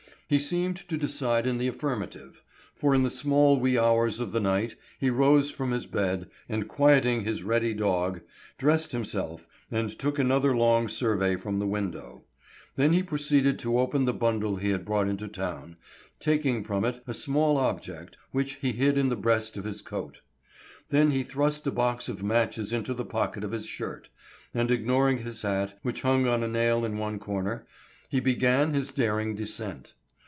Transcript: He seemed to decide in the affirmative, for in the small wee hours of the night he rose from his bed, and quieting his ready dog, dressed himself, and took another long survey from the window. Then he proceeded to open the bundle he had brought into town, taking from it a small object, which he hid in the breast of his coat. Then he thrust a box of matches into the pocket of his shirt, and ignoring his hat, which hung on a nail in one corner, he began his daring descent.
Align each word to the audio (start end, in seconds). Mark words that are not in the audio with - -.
He 0.27 0.39
seemed 0.39 0.77
to 0.87 0.95
decide 0.95 1.45
in 1.45 1.57
the 1.57 1.67
affirmative, 1.67 2.41
for 2.73 2.95
in 2.95 3.03
the 3.03 3.09
small 3.09 3.59
wee 3.59 3.77
hours 3.77 4.21
of 4.21 4.31
the 4.31 4.39
night 4.39 4.75
he 4.97 5.09
rose 5.09 5.51
from 5.51 5.71
his 5.71 5.85
bed, 5.85 6.29
and 6.47 6.69
quieting 6.69 7.25
his 7.25 7.43
ready 7.43 7.73
dog, 7.73 8.21
dressed 8.57 8.93
himself, 8.93 9.45
and 9.69 9.89
took 9.89 10.17
another 10.17 10.55
long 10.55 10.87
survey 10.87 11.35
from 11.35 11.59
the 11.59 11.67
window. 11.67 12.23
Then 12.77 12.93
he 12.93 13.03
proceeded 13.03 13.59
to 13.59 13.77
open 13.77 14.05
the 14.05 14.13
bundle 14.13 14.55
he 14.55 14.69
had 14.69 14.85
brought 14.85 15.09
into 15.09 15.27
town, 15.27 15.75
taking 16.17 16.63
from 16.63 16.85
it 16.85 17.03
a 17.05 17.13
small 17.13 17.57
object, 17.57 18.17
which 18.31 18.53
he 18.55 18.71
hid 18.71 18.97
in 18.97 19.09
the 19.09 19.17
breast 19.17 19.57
of 19.57 19.65
his 19.65 19.81
coat. 19.81 20.21
Then 20.87 21.11
he 21.11 21.23
thrust 21.23 21.67
a 21.67 21.71
box 21.71 22.07
of 22.07 22.23
matches 22.23 22.71
into 22.71 22.93
the 22.93 23.03
pocket 23.03 23.43
of 23.43 23.51
his 23.51 23.65
shirt, 23.65 24.07
and 24.53 24.71
ignoring 24.71 25.17
his 25.17 25.41
hat, 25.41 25.77
which 25.81 26.03
hung 26.03 26.25
on 26.25 26.41
a 26.41 26.47
nail 26.47 26.85
in 26.85 26.97
one 26.97 27.19
corner, 27.19 27.65
he 28.07 28.21
began 28.21 28.73
his 28.73 28.91
daring 28.91 29.35
descent. 29.35 29.93